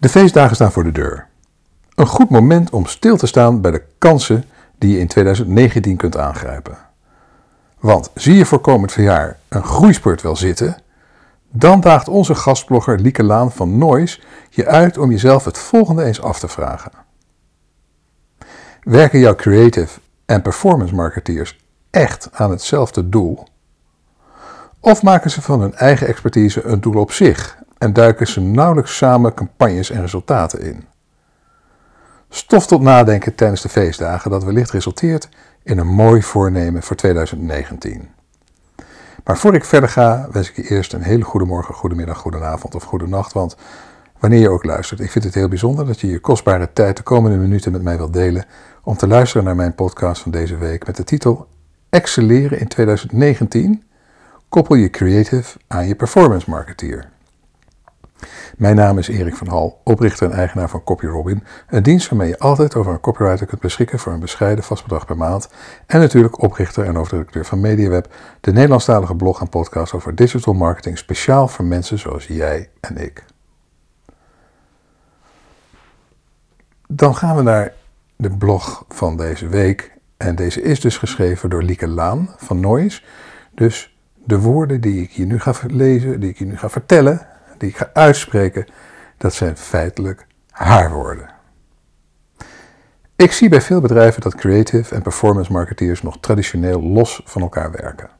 De 0.00 0.08
feestdagen 0.08 0.54
staan 0.54 0.72
voor 0.72 0.84
de 0.84 0.92
deur. 0.92 1.26
Een 1.94 2.06
goed 2.06 2.30
moment 2.30 2.70
om 2.70 2.86
stil 2.86 3.16
te 3.16 3.26
staan 3.26 3.60
bij 3.60 3.70
de 3.70 3.82
kansen 3.98 4.44
die 4.78 4.92
je 4.92 4.98
in 4.98 5.06
2019 5.06 5.96
kunt 5.96 6.16
aangrijpen. 6.16 6.78
Want 7.78 8.10
zie 8.14 8.34
je 8.34 8.46
voor 8.46 8.60
komend 8.60 8.92
jaar 8.92 9.38
een 9.48 9.64
groeispurt 9.64 10.22
wel 10.22 10.36
zitten, 10.36 10.76
dan 11.50 11.80
daagt 11.80 12.08
onze 12.08 12.34
gastblogger 12.34 13.00
Lieke 13.00 13.22
Laan 13.22 13.52
van 13.52 13.78
Noise 13.78 14.20
je 14.50 14.66
uit 14.66 14.98
om 14.98 15.10
jezelf 15.10 15.44
het 15.44 15.58
volgende 15.58 16.04
eens 16.04 16.22
af 16.22 16.38
te 16.38 16.48
vragen. 16.48 16.92
Werken 18.82 19.18
jouw 19.18 19.34
creative 19.34 20.00
en 20.26 20.42
performance 20.42 20.94
marketeers 20.94 21.58
echt 21.90 22.28
aan 22.32 22.50
hetzelfde 22.50 23.08
doel? 23.08 23.46
Of 24.80 25.02
maken 25.02 25.30
ze 25.30 25.42
van 25.42 25.60
hun 25.60 25.74
eigen 25.74 26.06
expertise 26.06 26.64
een 26.64 26.80
doel 26.80 27.00
op 27.00 27.12
zich 27.12 27.58
en 27.78 27.92
duiken 27.92 28.26
ze 28.26 28.40
nauwelijks 28.40 28.96
samen 28.96 29.34
campagnes 29.34 29.90
en 29.90 30.00
resultaten 30.00 30.60
in? 30.60 30.84
Stof 32.28 32.66
tot 32.66 32.80
nadenken 32.80 33.34
tijdens 33.34 33.62
de 33.62 33.68
feestdagen 33.68 34.30
dat 34.30 34.44
wellicht 34.44 34.70
resulteert 34.70 35.28
in 35.62 35.78
een 35.78 35.86
mooi 35.86 36.22
voornemen 36.22 36.82
voor 36.82 36.96
2019. 36.96 38.08
Maar 39.24 39.38
voor 39.38 39.54
ik 39.54 39.64
verder 39.64 39.88
ga, 39.88 40.28
wens 40.32 40.48
ik 40.48 40.56
je 40.56 40.68
eerst 40.68 40.92
een 40.92 41.02
hele 41.02 41.24
goede 41.24 41.46
morgen, 41.46 41.74
goedemiddag, 41.74 42.18
goedenavond 42.18 42.74
of 42.74 42.82
goede 42.82 43.06
nacht. 43.06 43.32
Want 43.32 43.56
wanneer 44.18 44.40
je 44.40 44.48
ook 44.48 44.64
luistert, 44.64 45.00
ik 45.00 45.10
vind 45.10 45.24
het 45.24 45.34
heel 45.34 45.48
bijzonder 45.48 45.86
dat 45.86 46.00
je 46.00 46.06
je 46.06 46.18
kostbare 46.18 46.72
tijd 46.72 46.96
de 46.96 47.02
komende 47.02 47.36
minuten 47.36 47.72
met 47.72 47.82
mij 47.82 47.96
wilt 47.96 48.12
delen 48.12 48.44
om 48.82 48.96
te 48.96 49.06
luisteren 49.06 49.44
naar 49.44 49.56
mijn 49.56 49.74
podcast 49.74 50.22
van 50.22 50.30
deze 50.30 50.56
week 50.56 50.86
met 50.86 50.96
de 50.96 51.04
titel 51.04 51.46
Excelleren 51.88 52.60
in 52.60 52.68
2019. 52.68 53.82
Koppel 54.48 54.74
je 54.74 54.90
creative 54.90 55.58
aan 55.66 55.86
je 55.86 55.94
performance 55.94 56.50
marketeer. 56.50 57.08
Mijn 58.56 58.76
naam 58.76 58.98
is 58.98 59.08
Erik 59.08 59.36
van 59.36 59.48
Hal, 59.48 59.80
oprichter 59.84 60.30
en 60.30 60.36
eigenaar 60.36 60.68
van 60.68 60.84
CopyRobin, 60.84 61.44
een 61.68 61.82
dienst 61.82 62.08
waarmee 62.08 62.28
je 62.28 62.38
altijd 62.38 62.74
over 62.74 62.92
een 62.92 63.00
copywriter 63.00 63.46
kunt 63.46 63.60
beschikken 63.60 63.98
voor 63.98 64.12
een 64.12 64.20
bescheiden 64.20 64.64
vast 64.64 64.82
bedrag 64.82 65.06
per 65.06 65.16
maand. 65.16 65.48
En 65.86 66.00
natuurlijk 66.00 66.42
oprichter 66.42 66.84
en 66.84 66.94
hoofdredacteur 66.94 67.44
van 67.44 67.60
MediaWeb, 67.60 68.14
de 68.40 68.52
Nederlandstalige 68.52 69.14
blog 69.14 69.40
en 69.40 69.48
podcast 69.48 69.92
over 69.92 70.14
digital 70.14 70.54
marketing 70.54 70.98
speciaal 70.98 71.48
voor 71.48 71.64
mensen 71.64 71.98
zoals 71.98 72.26
jij 72.26 72.70
en 72.80 72.96
ik. 72.96 73.24
Dan 76.88 77.14
gaan 77.14 77.36
we 77.36 77.42
naar 77.42 77.72
de 78.16 78.30
blog 78.30 78.84
van 78.88 79.16
deze 79.16 79.48
week. 79.48 79.96
En 80.16 80.34
deze 80.34 80.62
is 80.62 80.80
dus 80.80 80.96
geschreven 80.96 81.50
door 81.50 81.62
Lieke 81.62 81.88
Laan 81.88 82.34
van 82.36 82.60
Noise. 82.60 83.02
Dus 83.54 83.96
de 84.24 84.38
woorden 84.38 84.80
die 84.80 85.02
ik 85.02 85.10
hier 85.10 85.26
nu 85.26 85.40
ga 85.40 85.54
lezen, 85.66 86.20
die 86.20 86.30
ik 86.30 86.38
hier 86.38 86.46
nu 86.46 86.56
ga 86.56 86.68
vertellen, 86.68 87.26
die 87.60 87.68
ik 87.68 87.76
ga 87.76 87.90
uitspreken, 87.92 88.66
dat 89.16 89.34
zijn 89.34 89.56
feitelijk 89.56 90.26
haar 90.50 90.90
woorden. 90.90 91.30
Ik 93.16 93.32
zie 93.32 93.48
bij 93.48 93.60
veel 93.60 93.80
bedrijven 93.80 94.20
dat 94.22 94.34
creative 94.34 94.94
en 94.94 95.02
performance 95.02 95.52
marketeers 95.52 96.02
nog 96.02 96.18
traditioneel 96.20 96.82
los 96.82 97.22
van 97.24 97.42
elkaar 97.42 97.70
werken. 97.70 98.10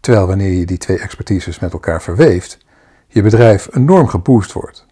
Terwijl 0.00 0.26
wanneer 0.26 0.52
je 0.52 0.66
die 0.66 0.78
twee 0.78 0.98
expertises 0.98 1.58
met 1.58 1.72
elkaar 1.72 2.02
verweeft, 2.02 2.58
je 3.06 3.22
bedrijf 3.22 3.68
enorm 3.74 4.06
geboost 4.06 4.52
wordt. 4.52 4.86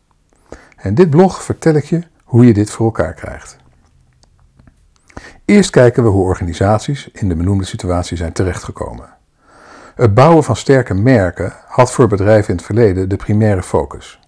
En 0.77 0.95
dit 0.95 1.11
blog 1.11 1.43
vertel 1.43 1.75
ik 1.75 1.85
je 1.85 2.03
hoe 2.25 2.47
je 2.47 2.53
dit 2.53 2.71
voor 2.71 2.87
elkaar 2.87 3.15
krijgt. 3.15 3.57
Eerst 5.45 5.71
kijken 5.71 6.03
we 6.03 6.09
hoe 6.09 6.25
organisaties 6.25 7.09
in 7.13 7.29
de 7.29 7.35
benoemde 7.35 7.65
situatie 7.65 8.17
zijn 8.17 8.33
terechtgekomen. 8.33 9.19
Het 10.01 10.15
bouwen 10.15 10.45
van 10.45 10.57
sterke 10.57 10.95
merken 10.95 11.53
had 11.67 11.93
voor 11.93 12.07
bedrijven 12.09 12.51
in 12.51 12.57
het 12.57 12.65
verleden 12.65 13.09
de 13.09 13.17
primaire 13.17 13.63
focus. 13.63 14.19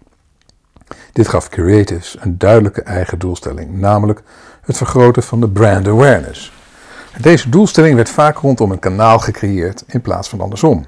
Dit 1.12 1.28
gaf 1.28 1.48
creatives 1.48 2.16
een 2.20 2.38
duidelijke 2.38 2.82
eigen 2.82 3.18
doelstelling, 3.18 3.78
namelijk 3.78 4.22
het 4.62 4.76
vergroten 4.76 5.22
van 5.22 5.40
de 5.40 5.48
brand 5.48 5.88
awareness. 5.88 6.52
Deze 7.20 7.48
doelstelling 7.48 7.94
werd 7.94 8.08
vaak 8.08 8.36
rondom 8.36 8.70
een 8.70 8.78
kanaal 8.78 9.18
gecreëerd 9.18 9.84
in 9.86 10.00
plaats 10.00 10.28
van 10.28 10.40
andersom. 10.40 10.84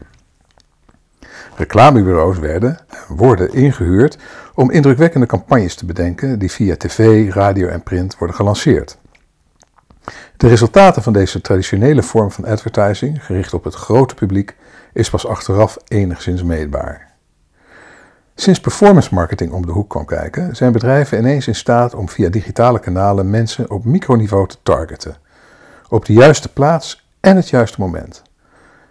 Reclamebureaus 1.57 2.39
werden 2.39 2.79
en 2.89 3.17
worden 3.17 3.53
ingehuurd 3.53 4.19
om 4.55 4.71
indrukwekkende 4.71 5.27
campagnes 5.27 5.75
te 5.75 5.87
bedenken 5.87 6.39
die 6.39 6.51
via 6.51 6.77
tv, 6.77 7.33
radio 7.33 7.69
en 7.69 7.83
print 7.83 8.19
worden 8.19 8.37
gelanceerd. 8.37 8.99
De 10.37 10.49
resultaten 10.49 11.03
van 11.03 11.13
deze 11.13 11.41
traditionele 11.41 12.03
vorm 12.03 12.31
van 12.31 12.45
advertising, 12.45 13.25
gericht 13.25 13.55
op 13.55 13.65
het 13.65 13.75
grote 13.75 14.15
publiek, 14.15 14.57
is 14.93 15.11
pas 15.11 15.27
achteraf 15.27 15.77
enigszins 15.89 16.43
meetbaar. 16.43 17.13
Sinds 18.35 18.61
performance 18.61 19.15
marketing 19.15 19.53
om 19.53 19.67
de 19.67 19.73
hoek 19.73 19.91
kwam 19.91 20.05
kijken, 20.05 20.57
zijn 20.57 20.73
bedrijven 20.73 21.19
ineens 21.19 21.47
in 21.47 21.55
staat 21.55 21.95
om 21.95 22.09
via 22.09 22.29
digitale 22.29 22.79
kanalen 22.79 23.31
mensen 23.31 23.71
op 23.71 23.85
microniveau 23.85 24.49
te 24.49 24.57
targeten, 24.63 25.17
op 25.89 26.05
de 26.05 26.13
juiste 26.13 26.53
plaats 26.53 27.09
en 27.21 27.37
het 27.37 27.49
juiste 27.49 27.81
moment. 27.81 28.23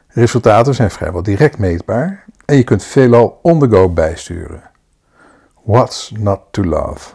Resultaten 0.07 0.75
zijn 0.75 0.91
vrijwel 0.91 1.23
direct 1.23 1.57
meetbaar 1.57 2.25
en 2.45 2.55
je 2.55 2.63
kunt 2.63 2.83
veelal 2.83 3.39
on 3.41 3.59
the 3.59 3.69
go 3.69 3.89
bijsturen. 3.89 4.61
What's 5.63 6.11
not 6.17 6.39
to 6.51 6.63
love? 6.63 7.09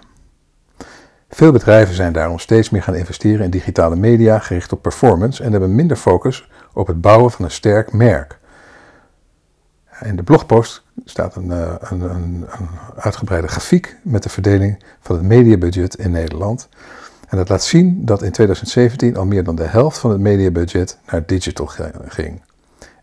Veel 1.29 1.53
bedrijven 1.53 1.95
zijn 1.95 2.13
daarom 2.13 2.39
steeds 2.39 2.71
meer 2.71 2.83
gaan 2.83 2.95
investeren 2.95 3.45
in 3.45 3.51
digitale 3.51 3.97
media 3.97 4.39
gericht 4.39 4.73
op 4.73 4.83
performance 4.83 5.43
en 5.43 5.51
hebben 5.51 5.75
minder 5.75 5.97
focus 5.97 6.51
op 6.73 6.87
het 6.87 7.01
bouwen 7.01 7.31
van 7.31 7.45
een 7.45 7.51
sterk 7.51 7.93
merk. 7.93 8.39
In 10.03 10.17
de 10.17 10.23
blogpost 10.23 10.83
staat 11.05 11.37
een, 11.37 11.51
eh, 11.51 11.75
een, 11.81 12.01
een, 12.01 12.47
een 12.51 12.69
uitgebreide 12.97 13.49
grafiek 13.49 13.97
met 14.03 14.23
de 14.23 14.29
verdeling 14.29 14.83
van 15.01 15.17
het 15.17 15.25
mediabudget 15.25 15.95
in 15.95 16.11
Nederland. 16.11 16.69
En 17.29 17.37
dat 17.37 17.49
laat 17.49 17.63
zien 17.63 18.05
dat 18.05 18.23
in 18.23 18.33
2017 18.33 19.17
al 19.17 19.27
meer 19.27 19.45
dan 19.45 19.57
de 19.57 19.67
helft 19.67 19.99
van 19.99 20.11
het 20.11 20.21
mediabudget 20.21 20.99
naar 21.07 21.27
digital 21.27 21.67
ging. 22.09 22.43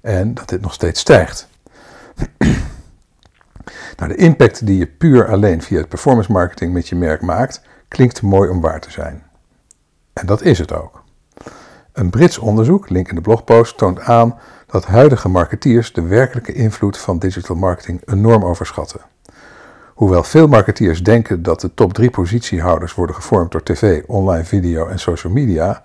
En 0.02 0.34
dat 0.34 0.50
dit 0.50 0.62
nog 0.62 0.74
steeds 0.74 1.00
stijgt. 1.00 1.48
nou, 3.98 4.10
de 4.12 4.16
impact 4.16 4.66
die 4.66 4.78
je 4.78 4.88
puur 4.88 5.28
alleen 5.28 5.62
via 5.62 5.78
het 5.78 5.90
performance 5.90 6.32
marketing 6.32 6.74
met 6.74 6.88
je 6.88 6.96
merk 6.96 7.22
maakt, 7.22 7.62
klinkt 7.88 8.22
mooi 8.22 8.50
om 8.50 8.62
waar 8.62 8.80
te 8.80 8.92
zijn. 8.92 9.24
En 10.14 10.26
dat 10.26 10.42
is 10.42 10.60
het 10.60 10.74
ook. 10.74 11.04
Een 11.94 12.10
Brits 12.10 12.38
onderzoek, 12.38 12.90
link 12.90 13.10
in 13.10 13.16
de 13.16 13.22
blogpost, 13.22 13.78
toont 13.78 14.00
aan 14.00 14.40
dat 14.68 14.86
huidige 14.86 15.30
marketeers 15.30 15.94
de 15.94 16.02
werkelijke 16.02 16.54
invloed 16.54 16.98
van 16.98 17.20
digital 17.20 17.56
marketing 17.56 18.02
enorm 18.06 18.46
overschatten. 18.46 19.02
Hoewel 19.94 20.24
veel 20.24 20.48
marketeers 20.48 21.04
denken 21.04 21.44
dat 21.44 21.62
de 21.62 21.74
top 21.74 21.94
3 21.94 22.10
positiehouders 22.10 22.94
worden 22.94 23.16
gevormd 23.16 23.52
door 23.52 23.64
tv, 23.64 24.04
online 24.08 24.46
video 24.46 24.88
en 24.88 25.00
social 25.00 25.34
media, 25.34 25.84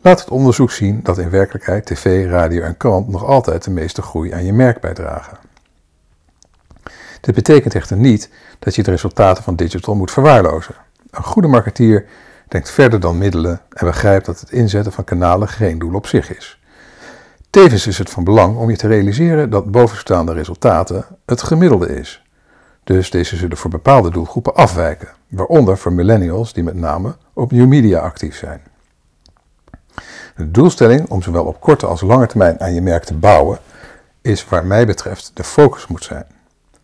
laat 0.00 0.20
het 0.20 0.30
onderzoek 0.30 0.70
zien 0.70 1.00
dat 1.02 1.18
in 1.18 1.30
werkelijkheid 1.30 1.86
tv, 1.86 2.30
radio 2.30 2.62
en 2.62 2.76
krant 2.76 3.08
nog 3.08 3.24
altijd 3.24 3.64
de 3.64 3.70
meeste 3.70 4.02
groei 4.02 4.32
aan 4.32 4.44
je 4.44 4.52
merk 4.52 4.80
bijdragen. 4.80 5.38
Dit 7.20 7.34
betekent 7.34 7.74
echter 7.74 7.96
niet 7.96 8.30
dat 8.58 8.74
je 8.74 8.82
de 8.82 8.90
resultaten 8.90 9.42
van 9.42 9.56
digital 9.56 9.94
moet 9.94 10.10
verwaarlozen. 10.10 10.74
Een 11.12 11.22
goede 11.22 11.48
marketeer 11.48 12.04
denkt 12.48 12.70
verder 12.70 13.00
dan 13.00 13.18
middelen 13.18 13.60
en 13.68 13.86
begrijpt 13.86 14.26
dat 14.26 14.40
het 14.40 14.50
inzetten 14.50 14.92
van 14.92 15.04
kanalen 15.04 15.48
geen 15.48 15.78
doel 15.78 15.94
op 15.94 16.06
zich 16.06 16.36
is. 16.36 16.60
Tevens 17.50 17.86
is 17.86 17.98
het 17.98 18.10
van 18.10 18.24
belang 18.24 18.56
om 18.56 18.70
je 18.70 18.76
te 18.76 18.86
realiseren 18.86 19.50
dat 19.50 19.70
bovenstaande 19.70 20.32
resultaten 20.32 21.04
het 21.26 21.42
gemiddelde 21.42 21.94
is. 21.98 22.22
Dus 22.84 23.10
deze 23.10 23.36
zullen 23.36 23.56
voor 23.56 23.70
bepaalde 23.70 24.10
doelgroepen 24.10 24.54
afwijken, 24.54 25.08
waaronder 25.28 25.78
voor 25.78 25.92
millennials 25.92 26.52
die 26.52 26.62
met 26.62 26.74
name 26.74 27.16
op 27.32 27.52
new 27.52 27.66
media 27.66 27.98
actief 27.98 28.36
zijn. 28.36 28.60
De 30.36 30.50
doelstelling 30.50 31.08
om 31.08 31.22
zowel 31.22 31.44
op 31.44 31.60
korte 31.60 31.86
als 31.86 32.00
lange 32.00 32.26
termijn 32.26 32.60
aan 32.60 32.74
je 32.74 32.82
merk 32.82 33.04
te 33.04 33.14
bouwen, 33.14 33.58
is 34.22 34.48
waar 34.48 34.66
mij 34.66 34.86
betreft 34.86 35.30
de 35.34 35.44
focus 35.44 35.86
moet 35.86 36.04
zijn. 36.04 36.26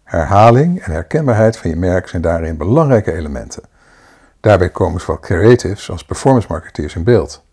Herhaling 0.05 0.83
en 0.83 0.93
herkenbaarheid 0.93 1.57
van 1.57 1.71
je 1.71 1.77
merk 1.77 2.09
zijn 2.09 2.23
daarin 2.23 2.57
belangrijke 2.57 3.13
elementen. 3.13 3.63
Daarbij 4.41 4.71
komen 4.71 5.01
zowel 5.01 5.19
creatives 5.19 5.91
als 5.91 6.05
performance 6.05 6.47
marketeers 6.51 6.95
in 6.95 7.05
beeld. 7.05 7.45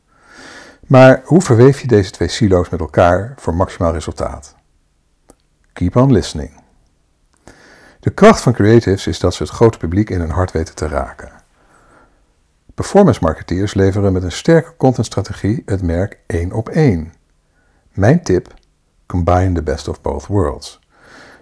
Maar 0.88 1.22
hoe 1.24 1.42
verweef 1.42 1.82
je 1.82 1.88
deze 1.88 2.12
twee 2.12 2.28
silo's 2.28 2.70
met 2.70 2.80
elkaar 2.80 3.34
voor 3.36 3.56
maximaal 3.56 3.94
resultaat? 3.94 4.56
Keep 5.74 5.96
on 5.96 6.12
listening. 6.12 6.64
De 8.00 8.10
kracht 8.12 8.42
van 8.42 8.54
creatives 8.54 9.08
is 9.08 9.20
dat 9.20 9.34
ze 9.34 9.44
het 9.44 9.52
grote 9.52 9.78
publiek 9.78 10.10
in 10.10 10.20
hun 10.20 10.30
hart 10.30 10.52
weten 10.52 10.76
te 10.76 10.88
raken. 10.88 11.32
Performance 12.74 13.20
marketeers 13.24 13.74
leveren 13.74 14.14
met 14.14 14.24
een 14.24 14.32
sterke 14.32 14.74
contentstrategie 14.78 15.62
het 15.66 15.82
merk 15.82 16.20
één 16.28 16.52
op 16.52 16.70
één. 16.70 17.14
Mijn 17.94 18.24
tip: 18.24 18.54
combine 19.06 19.52
the 19.52 19.64
best 19.64 19.88
of 19.88 20.02
both 20.02 20.26
worlds. 20.26 20.80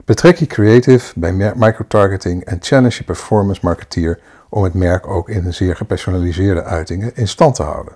Betrek 0.05 0.37
je 0.37 0.45
creative 0.45 1.19
bij 1.19 1.53
microtargeting 1.55 2.43
en 2.43 2.57
challenge 2.61 2.95
je 2.97 3.03
performance 3.03 3.61
marketeer 3.63 4.19
om 4.53 4.63
het 4.63 4.73
merk 4.73 5.07
ook 5.07 5.29
in 5.29 5.53
zeer 5.53 5.75
gepersonaliseerde 5.75 6.63
uitingen 6.63 7.11
in 7.15 7.27
stand 7.27 7.55
te 7.55 7.63
houden. 7.63 7.93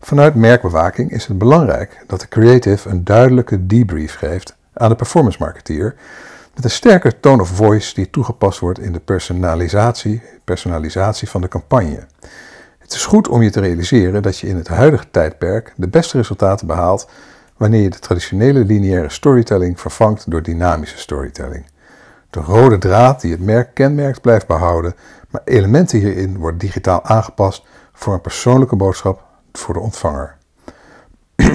Vanuit 0.00 0.34
merkbewaking 0.34 1.10
is 1.10 1.26
het 1.26 1.38
belangrijk 1.38 2.04
dat 2.06 2.20
de 2.20 2.28
creative 2.28 2.88
een 2.88 3.04
duidelijke 3.04 3.66
debrief 3.66 4.14
geeft 4.14 4.56
aan 4.72 4.88
de 4.88 4.94
performance 4.94 5.38
marketeer, 5.40 5.94
met 6.54 6.64
een 6.64 6.70
sterke 6.70 7.20
tone 7.20 7.42
of 7.42 7.48
voice 7.48 7.94
die 7.94 8.10
toegepast 8.10 8.58
wordt 8.58 8.78
in 8.78 8.92
de 8.92 9.00
personalisatie, 9.00 10.22
personalisatie 10.44 11.28
van 11.28 11.40
de 11.40 11.48
campagne. 11.48 12.06
Het 12.78 12.92
is 12.92 13.06
goed 13.06 13.28
om 13.28 13.42
je 13.42 13.50
te 13.50 13.60
realiseren 13.60 14.22
dat 14.22 14.38
je 14.38 14.46
in 14.46 14.56
het 14.56 14.68
huidige 14.68 15.10
tijdperk 15.10 15.72
de 15.76 15.88
beste 15.88 16.16
resultaten 16.16 16.66
behaalt 16.66 17.08
wanneer 17.56 17.82
je 17.82 17.90
de 17.90 17.98
traditionele 17.98 18.64
lineaire 18.64 19.10
storytelling 19.10 19.80
vervangt 19.80 20.30
door 20.30 20.42
dynamische 20.42 20.98
storytelling. 20.98 21.64
De 22.34 22.40
rode 22.40 22.78
draad 22.78 23.20
die 23.20 23.32
het 23.32 23.40
merk 23.40 23.74
kenmerkt 23.74 24.20
blijft 24.20 24.46
behouden, 24.46 24.94
maar 25.30 25.40
elementen 25.44 25.98
hierin 25.98 26.38
worden 26.38 26.58
digitaal 26.58 27.04
aangepast 27.04 27.64
voor 27.92 28.14
een 28.14 28.20
persoonlijke 28.20 28.76
boodschap 28.76 29.24
voor 29.52 29.74
de 29.74 29.80
ontvanger. 29.80 30.36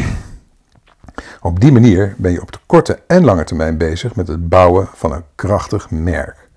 Op 1.41 1.59
die 1.59 1.71
manier 1.71 2.15
ben 2.17 2.31
je 2.31 2.41
op 2.41 2.51
de 2.51 2.59
korte 2.65 2.99
en 3.07 3.23
lange 3.23 3.43
termijn 3.43 3.77
bezig 3.77 4.15
met 4.15 4.27
het 4.27 4.49
bouwen 4.49 4.87
van 4.93 5.11
een 5.11 5.23
krachtig 5.35 5.89
merk. 5.91 6.49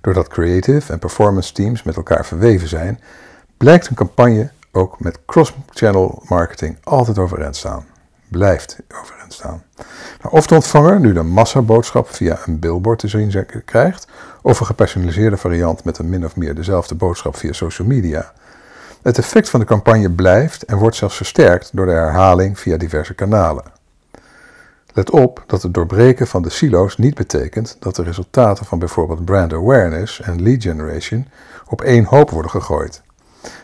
Doordat 0.00 0.28
creative 0.28 0.92
en 0.92 0.98
performance 0.98 1.52
teams 1.52 1.82
met 1.82 1.96
elkaar 1.96 2.26
verweven 2.26 2.68
zijn, 2.68 3.00
blijkt 3.56 3.86
een 3.88 3.96
campagne 3.96 4.50
ook 4.72 5.00
met 5.00 5.18
cross-channel 5.26 6.22
marketing 6.28 6.78
altijd 6.82 7.18
overeind 7.18 7.56
staan. 7.56 7.84
Blijft 8.30 8.78
overeind 9.00 9.32
staan. 9.32 9.62
Of 10.30 10.46
de 10.46 10.54
ontvanger 10.54 11.00
nu 11.00 11.12
de 11.12 11.22
massaboodschap 11.22 12.08
via 12.08 12.38
een 12.46 12.58
billboard 12.58 12.98
te 12.98 13.08
zien 13.08 13.44
krijgt, 13.64 14.06
of 14.42 14.60
een 14.60 14.66
gepersonaliseerde 14.66 15.36
variant 15.36 15.84
met 15.84 15.98
een 15.98 16.08
min 16.08 16.24
of 16.24 16.36
meer 16.36 16.54
dezelfde 16.54 16.94
boodschap 16.94 17.36
via 17.36 17.52
social 17.52 17.88
media. 17.88 18.32
Het 19.02 19.18
effect 19.18 19.48
van 19.48 19.60
de 19.60 19.66
campagne 19.66 20.10
blijft 20.10 20.64
en 20.64 20.76
wordt 20.76 20.96
zelfs 20.96 21.16
versterkt 21.16 21.70
door 21.72 21.86
de 21.86 21.92
herhaling 21.92 22.58
via 22.58 22.76
diverse 22.76 23.14
kanalen. 23.14 23.64
Let 24.94 25.10
op 25.10 25.44
dat 25.46 25.62
het 25.62 25.74
doorbreken 25.74 26.26
van 26.26 26.42
de 26.42 26.50
silo's 26.50 26.96
niet 26.96 27.14
betekent 27.14 27.76
dat 27.78 27.96
de 27.96 28.02
resultaten 28.02 28.66
van 28.66 28.78
bijvoorbeeld 28.78 29.24
brand 29.24 29.52
awareness 29.52 30.20
en 30.20 30.42
lead 30.42 30.62
generation 30.62 31.28
op 31.66 31.80
één 31.82 32.04
hoop 32.04 32.30
worden 32.30 32.50
gegooid. 32.50 33.02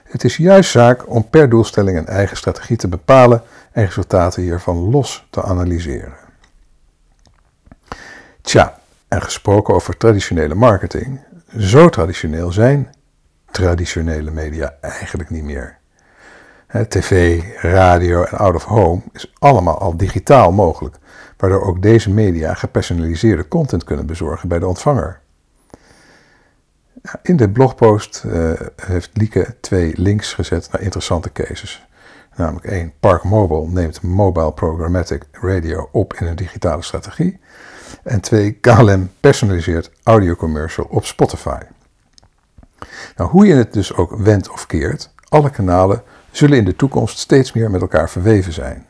Het 0.05 0.25
is 0.25 0.37
juist 0.37 0.71
zaak 0.71 1.11
om 1.11 1.31
per 1.31 1.49
doelstelling 1.49 1.99
een 1.99 2.07
eigen 2.07 2.37
strategie 2.37 2.77
te 2.77 2.89
bepalen 2.89 3.39
en 3.39 3.45
resultaten 3.85 4.43
hiervan 4.43 4.77
los 4.77 5.27
te 5.31 5.43
analyseren. 5.43 6.15
Tja, 8.43 8.79
en 9.09 9.23
gesproken 9.23 9.75
over 9.75 9.97
traditionele 9.97 10.55
marketing, 10.55 11.21
zo 11.59 11.89
traditioneel 11.89 12.53
zijn 12.53 12.95
traditionele 13.51 14.31
media 14.31 14.75
eigenlijk 14.81 15.31
niet 15.31 15.45
meer. 15.45 15.79
TV, 16.89 17.43
radio 17.63 18.23
en 18.23 18.39
out 18.39 18.55
of 18.55 18.65
home 18.65 19.03
is 19.13 19.33
allemaal 19.39 19.79
al 19.79 19.97
digitaal 19.97 20.53
mogelijk, 20.53 20.97
waardoor 21.37 21.63
ook 21.63 21.83
deze 21.83 22.11
media 22.11 22.55
gepersonaliseerde 22.55 23.49
content 23.49 23.85
kunnen 23.85 24.07
bezorgen 24.07 24.49
bij 24.49 24.59
de 24.59 24.67
ontvanger. 24.67 25.21
In 27.23 27.37
de 27.37 27.51
blogpost 27.51 28.23
uh, 28.27 28.53
heeft 28.77 29.11
Lieke 29.13 29.57
twee 29.61 29.93
links 29.97 30.35
gezet 30.35 30.69
naar 30.73 30.81
interessante 30.81 31.33
cases. 31.33 31.86
Namelijk 32.37 32.67
één, 32.67 32.93
Park 33.01 33.23
Mobile 33.23 33.69
neemt 33.69 34.03
mobile 34.03 34.53
programmatic 34.53 35.25
radio 35.33 35.89
op 35.93 36.15
in 36.15 36.27
een 36.27 36.37
digitale 36.37 36.83
strategie. 36.83 37.39
En 38.03 38.21
twee, 38.21 38.53
KLM 38.53 39.11
personaliseert 39.21 39.91
audiocommercial 40.03 40.87
op 40.91 41.05
Spotify. 41.05 41.61
Nou, 43.17 43.31
hoe 43.31 43.47
je 43.47 43.55
het 43.55 43.73
dus 43.73 43.95
ook 43.95 44.17
wendt 44.17 44.51
of 44.51 44.67
keert, 44.67 45.15
alle 45.29 45.51
kanalen 45.51 46.03
zullen 46.31 46.59
in 46.59 46.65
de 46.65 46.77
toekomst 46.77 47.19
steeds 47.19 47.53
meer 47.53 47.71
met 47.71 47.81
elkaar 47.81 48.11
verweven 48.11 48.53
zijn. 48.53 48.87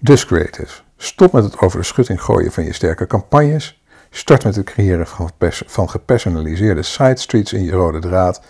Dus 0.00 0.26
creatives, 0.26 0.84
stop 0.96 1.32
met 1.32 1.44
het 1.44 1.58
over 1.58 1.78
de 1.78 1.84
schutting 1.84 2.22
gooien 2.22 2.52
van 2.52 2.64
je 2.64 2.72
sterke 2.72 3.06
campagnes. 3.06 3.82
Start 4.10 4.44
met 4.44 4.56
het 4.56 4.64
creëren 4.64 5.06
van, 5.06 5.30
van 5.66 5.90
gepersonaliseerde 5.90 6.82
side 6.82 7.16
streets 7.16 7.52
in 7.52 7.64
je 7.64 7.72
rode 7.72 7.98
draad, 7.98 8.42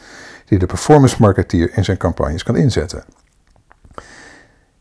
die 0.45 0.59
de 0.59 0.67
performance 0.67 1.17
marketeer 1.19 1.77
in 1.77 1.85
zijn 1.85 1.97
campagnes 1.97 2.43
kan 2.43 2.57
inzetten. 2.57 3.05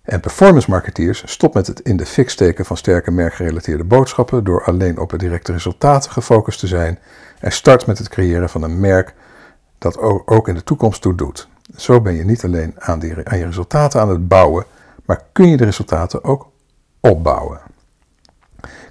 En 0.03 0.19
performance 0.19 0.69
marketeers 0.69 1.23
stop 1.25 1.53
met 1.53 1.67
het 1.67 1.79
in 1.79 1.97
de 1.97 2.05
fik 2.05 2.29
steken 2.29 2.65
van 2.65 2.77
sterke 2.77 3.11
merkgerelateerde 3.11 3.83
boodschappen 3.83 4.43
door 4.43 4.63
alleen 4.63 4.97
op 4.97 5.09
de 5.09 5.17
directe 5.17 5.51
resultaten 5.51 6.11
gefocust 6.11 6.59
te 6.59 6.67
zijn 6.67 6.99
en 7.39 7.51
start 7.51 7.85
met 7.85 7.97
het 7.97 8.09
creëren 8.09 8.49
van 8.49 8.63
een 8.63 8.79
merk 8.79 9.13
dat 9.77 9.97
ook 10.25 10.47
in 10.47 10.53
de 10.53 10.63
toekomst 10.63 11.01
toe 11.01 11.15
doet. 11.15 11.47
Zo 11.75 12.01
ben 12.01 12.13
je 12.13 12.25
niet 12.25 12.43
alleen 12.43 12.73
aan, 12.77 13.01
aan 13.23 13.37
je 13.37 13.45
resultaten 13.45 14.01
aan 14.01 14.09
het 14.09 14.27
bouwen, 14.27 14.65
maar 15.05 15.23
kun 15.31 15.49
je 15.49 15.57
de 15.57 15.65
resultaten 15.65 16.23
ook 16.23 16.51
opbouwen. 16.99 17.61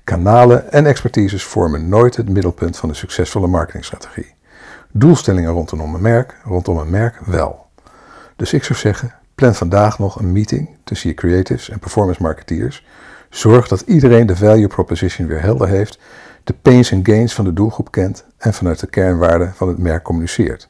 Kanalen 0.05 0.73
en 0.73 0.87
expertises 0.87 1.45
vormen 1.45 1.89
nooit 1.89 2.17
het 2.17 2.29
middelpunt 2.29 2.77
van 2.77 2.89
een 2.89 2.95
succesvolle 2.95 3.47
marketingstrategie. 3.47 4.35
Doelstellingen 4.91 5.53
rondom 5.53 5.95
een 5.95 6.03
merk, 6.03 6.37
rondom 6.45 6.79
een 6.79 6.91
merk 6.91 7.21
wel. 7.25 7.67
Dus 8.37 8.53
ik 8.53 8.65
zou 8.65 8.79
zeggen, 8.79 9.15
plan 9.43 9.55
vandaag 9.55 9.99
nog 9.99 10.19
een 10.19 10.33
meeting 10.33 10.69
tussen 10.85 11.09
je 11.09 11.15
creatives 11.15 11.69
en 11.69 11.79
performance 11.79 12.23
marketeers. 12.23 12.87
Zorg 13.31 13.69
dat 13.69 13.81
iedereen 13.81 14.27
de 14.27 14.37
value 14.37 14.67
proposition 14.67 15.27
weer 15.27 15.41
helder 15.41 15.69
heeft, 15.69 15.99
de 16.45 16.53
pains 16.53 16.91
en 16.91 17.07
gains 17.07 17.35
van 17.35 17.45
de 17.45 17.53
doelgroep 17.53 17.91
kent 17.91 18.25
en 18.39 18.55
vanuit 18.55 18.81
de 18.81 18.87
kernwaarden 18.87 19.55
van 19.55 19.69
het 19.69 19.79
merk 19.79 20.03
communiceert. 20.03 20.69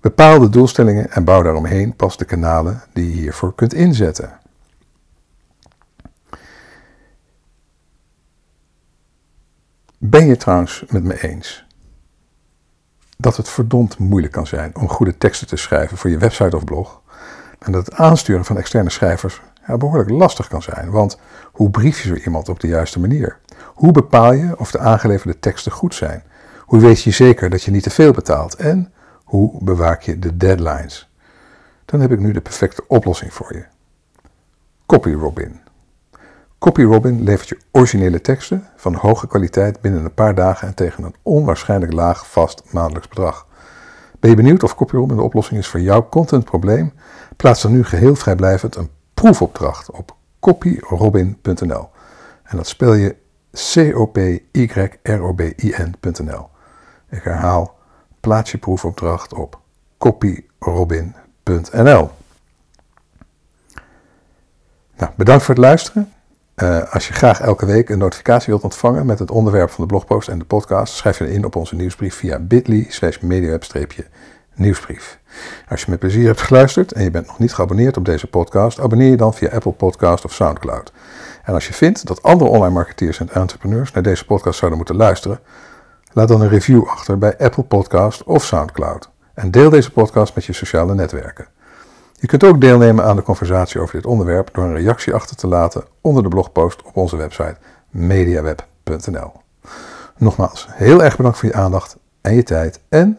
Bepaal 0.00 0.38
de 0.38 0.48
doelstellingen 0.48 1.10
en 1.10 1.24
bouw 1.24 1.42
daaromheen 1.42 1.96
pas 1.96 2.16
de 2.16 2.24
kanalen 2.24 2.82
die 2.92 3.08
je 3.08 3.20
hiervoor 3.20 3.54
kunt 3.54 3.74
inzetten. 3.74 4.38
Ben 9.98 10.26
je 10.26 10.36
trouwens 10.36 10.84
met 10.88 11.04
me 11.04 11.22
eens 11.22 11.66
dat 13.16 13.36
het 13.36 13.48
verdomd 13.48 13.98
moeilijk 13.98 14.32
kan 14.32 14.46
zijn 14.46 14.76
om 14.76 14.88
goede 14.88 15.18
teksten 15.18 15.46
te 15.46 15.56
schrijven 15.56 15.96
voor 15.96 16.10
je 16.10 16.18
website 16.18 16.56
of 16.56 16.64
blog? 16.64 17.02
En 17.58 17.72
dat 17.72 17.86
het 17.86 17.94
aansturen 17.94 18.44
van 18.44 18.56
externe 18.56 18.90
schrijvers 18.90 19.40
ja, 19.66 19.76
behoorlijk 19.76 20.10
lastig 20.10 20.48
kan 20.48 20.62
zijn. 20.62 20.90
Want 20.90 21.18
hoe 21.52 21.70
brief 21.70 22.00
je 22.00 22.08
zo 22.08 22.14
iemand 22.14 22.48
op 22.48 22.60
de 22.60 22.66
juiste 22.66 23.00
manier? 23.00 23.38
Hoe 23.64 23.92
bepaal 23.92 24.32
je 24.32 24.58
of 24.58 24.70
de 24.70 24.78
aangeleverde 24.78 25.38
teksten 25.38 25.72
goed 25.72 25.94
zijn? 25.94 26.22
Hoe 26.60 26.80
weet 26.80 27.02
je 27.02 27.10
zeker 27.10 27.50
dat 27.50 27.62
je 27.62 27.70
niet 27.70 27.82
te 27.82 27.90
veel 27.90 28.12
betaalt? 28.12 28.54
En 28.54 28.92
hoe 29.24 29.64
bewaak 29.64 30.02
je 30.02 30.18
de 30.18 30.36
deadlines? 30.36 31.12
Dan 31.84 32.00
heb 32.00 32.12
ik 32.12 32.18
nu 32.18 32.32
de 32.32 32.40
perfecte 32.40 32.82
oplossing 32.86 33.32
voor 33.32 33.54
je. 33.54 33.64
CopyRobin. 34.86 35.60
CopyRobin 36.58 37.22
levert 37.22 37.48
je 37.48 37.58
originele 37.72 38.20
teksten 38.20 38.66
van 38.76 38.94
hoge 38.94 39.26
kwaliteit 39.26 39.80
binnen 39.80 40.04
een 40.04 40.14
paar 40.14 40.34
dagen 40.34 40.68
en 40.68 40.74
tegen 40.74 41.04
een 41.04 41.14
onwaarschijnlijk 41.22 41.92
laag 41.92 42.30
vast 42.30 42.62
maandelijks 42.70 43.08
bedrag. 43.08 43.46
Ben 44.20 44.30
je 44.30 44.36
benieuwd 44.36 44.62
of 44.62 44.74
CopyRobin 44.74 45.16
de 45.16 45.22
oplossing 45.22 45.58
is 45.58 45.68
voor 45.68 45.80
jouw 45.80 46.08
contentprobleem? 46.08 46.92
Plaats 47.38 47.62
dan 47.62 47.72
nu 47.72 47.84
geheel 47.84 48.14
vrijblijvend 48.14 48.76
een 48.76 48.90
proefopdracht 49.14 49.90
op 49.90 50.16
copyrobin.nl. 50.40 51.88
En 52.42 52.56
dat 52.56 52.66
spel 52.66 52.94
je 52.94 53.16
C-O-P-Y-R-O-B-I-N.nl. 53.52 56.48
Ik 57.10 57.22
herhaal 57.22 57.78
plaats 58.20 58.50
je 58.50 58.58
proefopdracht 58.58 59.34
op 59.34 59.60
copyrobin.nl. 59.98 62.10
Nou, 64.96 65.12
bedankt 65.14 65.44
voor 65.44 65.54
het 65.54 65.64
luisteren. 65.64 66.12
Uh, 66.56 66.92
als 66.92 67.08
je 67.08 67.12
graag 67.12 67.40
elke 67.40 67.66
week 67.66 67.88
een 67.88 67.98
notificatie 67.98 68.48
wilt 68.48 68.64
ontvangen 68.64 69.06
met 69.06 69.18
het 69.18 69.30
onderwerp 69.30 69.70
van 69.70 69.84
de 69.84 69.90
blogpost 69.90 70.28
en 70.28 70.38
de 70.38 70.44
podcast, 70.44 70.94
schrijf 70.94 71.18
je 71.18 71.32
in 71.32 71.44
op 71.44 71.56
onze 71.56 71.74
nieuwsbrief 71.74 72.14
via 72.14 72.38
bit.ly 72.38 72.86
slash 72.88 73.18
nieuwsbrief. 74.58 75.18
Als 75.68 75.80
je 75.80 75.90
met 75.90 75.98
plezier 75.98 76.26
hebt 76.26 76.40
geluisterd 76.40 76.92
en 76.92 77.02
je 77.02 77.10
bent 77.10 77.26
nog 77.26 77.38
niet 77.38 77.54
geabonneerd 77.54 77.96
op 77.96 78.04
deze 78.04 78.26
podcast, 78.26 78.80
abonneer 78.80 79.10
je 79.10 79.16
dan 79.16 79.34
via 79.34 79.48
Apple 79.48 79.72
Podcast 79.72 80.24
of 80.24 80.32
Soundcloud. 80.32 80.92
En 81.44 81.54
als 81.54 81.66
je 81.66 81.72
vindt 81.72 82.06
dat 82.06 82.22
andere 82.22 82.50
online 82.50 82.74
marketeers 82.74 83.20
en 83.20 83.28
entrepreneurs 83.32 83.92
naar 83.92 84.02
deze 84.02 84.24
podcast 84.24 84.58
zouden 84.58 84.78
moeten 84.78 84.96
luisteren, 84.96 85.40
Laat 86.12 86.28
dan 86.28 86.40
een 86.40 86.48
review 86.48 86.88
achter 86.88 87.18
bij 87.18 87.38
Apple 87.38 87.62
Podcast 87.62 88.22
of 88.22 88.44
SoundCloud. 88.44 89.10
En 89.34 89.50
deel 89.50 89.70
deze 89.70 89.92
podcast 89.92 90.34
met 90.34 90.44
je 90.44 90.52
sociale 90.52 90.94
netwerken. 90.94 91.46
Je 92.12 92.26
kunt 92.26 92.44
ook 92.44 92.60
deelnemen 92.60 93.04
aan 93.04 93.16
de 93.16 93.22
conversatie 93.22 93.80
over 93.80 93.94
dit 93.94 94.06
onderwerp 94.06 94.48
door 94.52 94.64
een 94.64 94.76
reactie 94.76 95.14
achter 95.14 95.36
te 95.36 95.46
laten 95.46 95.84
onder 96.00 96.22
de 96.22 96.28
blogpost 96.28 96.82
op 96.82 96.96
onze 96.96 97.16
website 97.16 97.56
mediaweb.nl. 97.90 99.32
Nogmaals, 100.16 100.66
heel 100.70 101.02
erg 101.02 101.16
bedankt 101.16 101.38
voor 101.38 101.48
je 101.48 101.54
aandacht 101.54 101.96
en 102.20 102.34
je 102.34 102.42
tijd 102.42 102.80
en 102.88 103.18